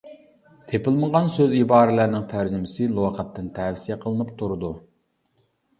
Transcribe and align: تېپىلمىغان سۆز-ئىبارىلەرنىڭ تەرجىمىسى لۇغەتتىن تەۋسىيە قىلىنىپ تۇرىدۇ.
تېپىلمىغان 0.71 1.29
سۆز-ئىبارىلەرنىڭ 1.35 2.25
تەرجىمىسى 2.33 2.91
لۇغەتتىن 2.97 3.53
تەۋسىيە 3.61 4.03
قىلىنىپ 4.07 4.35
تۇرىدۇ. 4.43 4.77